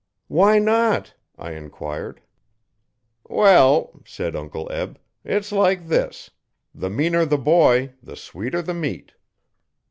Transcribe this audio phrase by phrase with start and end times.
[0.27, 2.21] 'Why not?' I enquired.
[3.29, 6.31] 'Well,' said Uncle Eb, 'it's like this:
[6.73, 9.11] the meaner the boy, the sweeter the meat.'